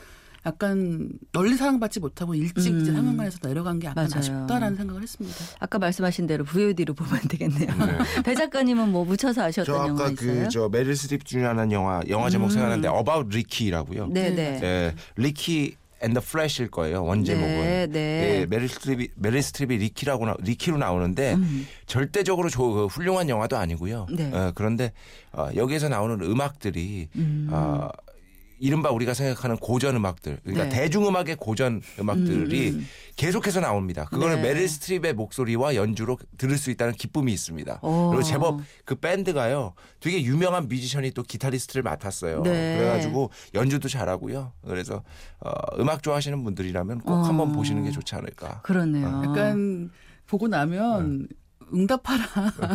약간 0.46 1.10
널리 1.32 1.54
사랑받지 1.54 2.00
못하고 2.00 2.34
일찍 2.34 2.72
음. 2.72 2.80
이제 2.80 2.92
상영관에서 2.92 3.38
내려간 3.42 3.78
게 3.78 3.88
약간 3.88 4.08
맞아요. 4.08 4.18
아쉽다라는 4.18 4.76
생각을 4.76 5.02
했습니다. 5.02 5.36
아까 5.58 5.78
말씀하신 5.78 6.26
대로 6.26 6.44
VOD로 6.44 6.94
보면 6.94 7.20
되겠네요. 7.28 7.66
네. 7.66 7.98
배 8.24 8.34
작가님은 8.34 8.90
뭐 8.90 9.04
묻혀서 9.04 9.42
아쉬웠던 9.42 9.88
영화 9.88 10.04
그 10.06 10.12
있어요? 10.12 10.44
그저 10.44 10.68
메릴 10.70 10.96
스트립 10.96 11.24
주연한 11.24 11.70
영화 11.72 12.00
영화 12.08 12.30
제목 12.30 12.46
음. 12.46 12.50
생각나는데 12.50 12.88
About 12.88 13.28
Ricki라고요. 13.28 14.06
네네. 14.08 14.34
네. 14.34 14.60
네. 14.60 14.94
Ricki 15.16 15.76
and 16.02 16.11
the 16.11 16.20
Flash일 16.20 16.70
거예요. 16.70 17.04
원제목은. 17.04 17.48
네, 17.48 17.86
네. 17.86 17.90
네, 17.90 18.46
메릴 18.46 18.68
스트립이 18.68 19.08
메릴 19.16 19.42
스트립이 19.42 19.76
리키라고 19.76 20.26
나, 20.26 20.36
리키로 20.40 20.78
나오는데 20.78 21.34
음. 21.34 21.66
절대적으로 21.86 22.48
조, 22.48 22.72
그 22.72 22.86
훌륭한 22.86 23.28
영화도 23.28 23.56
아니고요. 23.58 24.06
네. 24.10 24.32
어, 24.32 24.52
그런데 24.54 24.92
어, 25.32 25.48
여기에서 25.54 25.88
나오는 25.88 26.18
음악들이 26.22 27.08
음. 27.16 27.48
어, 27.52 27.90
이른바 28.60 28.90
우리가 28.90 29.14
생각하는 29.14 29.56
고전 29.56 29.96
음악들, 29.96 30.38
그러니까 30.44 30.64
네. 30.64 30.68
대중음악의 30.68 31.36
고전 31.36 31.80
음악들이 31.98 32.70
음. 32.70 32.86
계속해서 33.16 33.60
나옵니다. 33.60 34.04
그거를 34.04 34.36
네. 34.36 34.42
메릴 34.42 34.68
스트립의 34.68 35.14
목소리와 35.14 35.74
연주로 35.74 36.18
들을 36.36 36.56
수 36.58 36.70
있다는 36.70 36.92
기쁨이 36.94 37.32
있습니다. 37.32 37.80
오. 37.82 38.10
그리고 38.10 38.22
제법 38.22 38.60
그 38.84 38.94
밴드가요, 38.94 39.72
되게 39.98 40.22
유명한 40.22 40.68
뮤지션이 40.68 41.10
또 41.12 41.22
기타리스트를 41.22 41.82
맡았어요. 41.82 42.42
네. 42.42 42.76
그래가지고 42.78 43.30
연주도 43.54 43.88
잘하고요. 43.88 44.52
그래서 44.66 45.02
어, 45.40 45.50
음악 45.78 46.02
좋아하시는 46.02 46.44
분들이라면 46.44 47.00
꼭 47.00 47.12
어. 47.12 47.22
한번 47.22 47.52
보시는 47.52 47.84
게 47.84 47.90
좋지 47.90 48.14
않을까. 48.14 48.60
그러네요. 48.60 49.06
어. 49.06 49.22
약간 49.24 49.90
보고 50.26 50.46
나면. 50.48 51.22
네. 51.22 51.26
응답하라. 51.72 52.24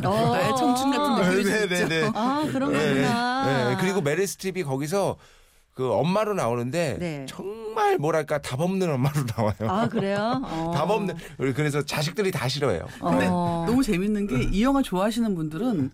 어. 0.06 0.10
나의 0.10 0.56
청춘 0.56 0.92
같은 0.92 1.36
느낌이 1.36 1.44
네, 1.44 1.68
네, 1.68 1.86
네. 1.86 2.12
아, 2.16 2.48
그런 2.50 2.72
거구나. 2.72 3.46
네, 3.46 3.70
네. 3.70 3.78
그리고 3.82 4.00
메릴 4.00 4.26
스트립이 4.26 4.64
거기서 4.64 5.18
그 5.76 5.92
엄마로 5.92 6.34
나오는데 6.34 6.98
네. 7.00 7.26
정말 7.28 7.98
뭐랄까 7.98 8.40
답 8.42 8.62
없는 8.62 8.90
엄마로 8.90 9.16
나와요. 9.38 9.56
아 9.70 9.88
그래요? 9.90 10.42
어. 10.46 10.72
답 10.74 10.90
없는 10.90 11.16
그래서 11.38 11.82
자식들이 11.84 12.32
다 12.32 12.48
싫어해요. 12.48 12.88
근데 13.02 13.28
어. 13.30 13.66
너무 13.68 13.84
재밌는 13.84 14.28
게 14.28 14.36
이 14.56 14.64
영화 14.64 14.82
좋아하시는 14.82 15.36
분들은 15.36 15.92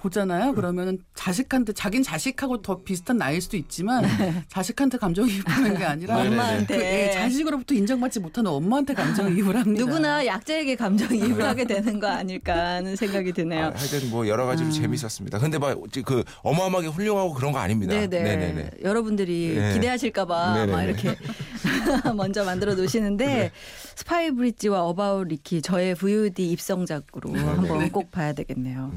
보잖아요. 0.00 0.54
그러면 0.54 0.98
자식한테 1.14 1.72
자긴 1.72 2.02
자식하고 2.02 2.62
더 2.62 2.82
비슷한 2.82 3.16
나이일 3.18 3.40
수도 3.40 3.56
있지만 3.56 4.04
자식한테 4.48 4.98
감정이입하는 4.98 5.78
게 5.78 5.84
아니라 5.84 6.16
네네네. 6.16 6.36
엄마한테. 6.36 6.76
그, 6.76 6.82
예, 6.82 7.10
자식으로부터 7.12 7.74
인정받지 7.74 8.20
못하는 8.20 8.50
엄마한테 8.50 8.94
감정이입을 8.94 9.56
합니다. 9.56 9.84
누구나 9.84 10.26
약자에게 10.26 10.76
감정이입을 10.76 11.44
하게 11.44 11.64
되는 11.64 12.00
거 12.00 12.08
아닐까 12.08 12.74
하는 12.76 12.96
생각이 12.96 13.30
아, 13.30 13.32
드네요. 13.32 13.72
하여튼 13.74 14.10
뭐 14.10 14.26
여러 14.26 14.46
가지로 14.46 14.70
재밌었습니다. 14.70 15.38
근데 15.38 15.58
막그 15.58 16.24
어마어마하게 16.42 16.88
훌륭하고 16.88 17.34
그런 17.34 17.52
거 17.52 17.58
아닙니다. 17.58 17.94
네네. 17.94 18.22
네네네. 18.22 18.70
여러분들이 18.82 19.54
네. 19.56 19.74
기대하실까봐 19.74 20.54
네네네. 20.54 20.72
막 20.72 20.82
이렇게 20.82 21.14
먼저 22.16 22.44
만들어 22.44 22.74
놓으시는데 22.74 23.26
네. 23.26 23.52
스파이 23.94 24.30
bridge와 24.30 24.82
About 24.84 25.28
Ricki 25.28 25.62
저의 25.62 25.94
VOD 25.94 26.50
입성작으로 26.52 27.32
네. 27.32 27.40
한번 27.40 27.90
꼭 27.90 28.10
봐야 28.10 28.32
되겠네요. 28.32 28.92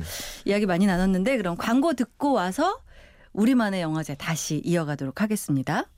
이야기 0.46 0.66
많이 0.66 0.86
나눴는데 0.86 1.38
그럼 1.38 1.58
광고 1.58 1.94
듣고 1.94 2.34
와서 2.34 2.80
우리만의 3.34 3.82
영화제 3.82 4.16
다시 4.16 4.62
이어가도록 4.64 5.22
하겠습니다. 5.22 5.90